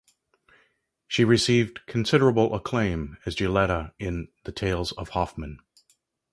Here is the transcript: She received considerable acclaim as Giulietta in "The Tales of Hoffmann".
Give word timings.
She 1.07 1.23
received 1.23 1.85
considerable 1.85 2.55
acclaim 2.55 3.17
as 3.27 3.35
Giulietta 3.35 3.93
in 3.99 4.29
"The 4.45 4.51
Tales 4.51 4.93
of 4.93 5.09
Hoffmann". 5.09 5.59